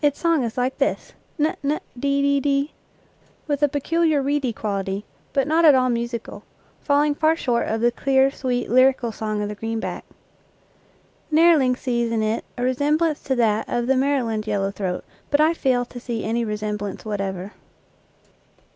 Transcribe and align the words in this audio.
Its 0.00 0.20
song 0.20 0.44
is 0.44 0.56
like 0.56 0.78
this, 0.78 1.12
'n 1.40 1.56
'n 1.64 1.80
de 1.98 2.22
de 2.22 2.38
de, 2.38 2.72
with 3.48 3.64
a 3.64 3.68
peculiar 3.68 4.22
reedy 4.22 4.52
quality, 4.52 5.04
but 5.32 5.48
not 5.48 5.64
at 5.64 5.74
all 5.74 5.88
musical, 5.88 6.44
falling 6.80 7.16
far 7.16 7.34
short 7.34 7.66
of 7.66 7.80
the 7.80 7.90
clear, 7.90 8.30
sweet, 8.30 8.70
lyrical 8.70 9.10
song 9.10 9.42
of 9.42 9.48
the 9.48 9.56
green 9.56 9.80
back. 9.80 10.04
Nehrling 11.32 11.76
sees 11.76 12.12
in 12.12 12.22
it 12.22 12.44
a 12.56 12.62
resem 12.62 12.96
blance 12.96 13.24
to 13.24 13.34
that 13.34 13.68
of 13.68 13.88
the 13.88 13.96
Maryland 13.96 14.46
yellow 14.46 14.70
throat, 14.70 15.04
but 15.32 15.40
I 15.40 15.52
fail 15.52 15.84
to 15.86 15.98
see 15.98 16.22
any 16.22 16.44
resemblance 16.44 17.04
whatever. 17.04 17.50